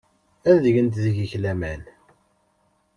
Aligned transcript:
Ad 0.49 0.63
gent 0.73 1.01
deg-k 1.03 1.31
laman. 1.43 1.81